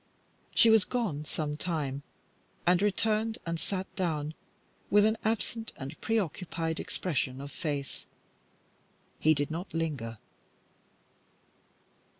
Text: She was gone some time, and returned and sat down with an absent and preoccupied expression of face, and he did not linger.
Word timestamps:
She 0.55 0.71
was 0.71 0.83
gone 0.83 1.25
some 1.25 1.57
time, 1.57 2.01
and 2.65 2.81
returned 2.81 3.37
and 3.45 3.59
sat 3.59 3.85
down 3.95 4.33
with 4.89 5.05
an 5.05 5.15
absent 5.23 5.73
and 5.77 6.01
preoccupied 6.01 6.79
expression 6.79 7.39
of 7.39 7.51
face, 7.51 8.07
and 9.19 9.23
he 9.23 9.35
did 9.35 9.51
not 9.51 9.71
linger. 9.75 10.17